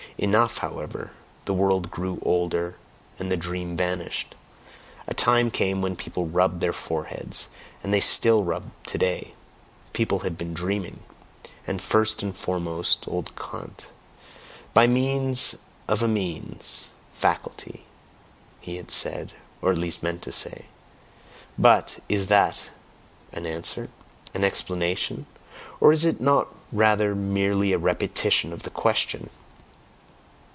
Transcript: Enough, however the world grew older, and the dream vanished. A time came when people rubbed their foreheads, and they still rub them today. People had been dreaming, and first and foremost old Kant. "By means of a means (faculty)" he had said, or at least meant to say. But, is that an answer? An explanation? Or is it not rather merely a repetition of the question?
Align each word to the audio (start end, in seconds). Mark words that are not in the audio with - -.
Enough, 0.17 0.59
however 0.59 1.13
the 1.45 1.53
world 1.53 1.89
grew 1.89 2.19
older, 2.21 2.77
and 3.17 3.31
the 3.31 3.37
dream 3.37 3.75
vanished. 3.75 4.35
A 5.07 5.15
time 5.15 5.49
came 5.49 5.81
when 5.81 5.95
people 5.95 6.27
rubbed 6.27 6.61
their 6.61 6.73
foreheads, 6.73 7.47
and 7.81 7.91
they 7.91 8.01
still 8.01 8.43
rub 8.43 8.63
them 8.63 8.71
today. 8.85 9.33
People 9.93 10.19
had 10.19 10.37
been 10.37 10.53
dreaming, 10.53 10.99
and 11.65 11.81
first 11.81 12.21
and 12.21 12.37
foremost 12.37 13.07
old 13.07 13.35
Kant. 13.35 13.87
"By 14.75 14.85
means 14.85 15.55
of 15.87 16.03
a 16.03 16.07
means 16.07 16.89
(faculty)" 17.13 17.85
he 18.59 18.75
had 18.75 18.91
said, 18.91 19.31
or 19.59 19.71
at 19.71 19.77
least 19.79 20.03
meant 20.03 20.21
to 20.23 20.31
say. 20.31 20.65
But, 21.57 21.97
is 22.07 22.27
that 22.27 22.69
an 23.31 23.47
answer? 23.47 23.89
An 24.35 24.43
explanation? 24.43 25.25
Or 25.79 25.91
is 25.91 26.05
it 26.05 26.21
not 26.21 26.49
rather 26.71 27.15
merely 27.15 27.73
a 27.73 27.79
repetition 27.79 28.53
of 28.53 28.61
the 28.61 28.69
question? 28.69 29.31